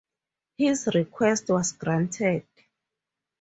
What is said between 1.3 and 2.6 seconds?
was granted.